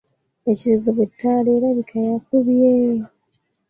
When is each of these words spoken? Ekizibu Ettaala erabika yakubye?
Ekizibu 0.51 1.01
Ettaala 1.07 1.49
erabika 1.57 1.97
yakubye? 2.07 2.71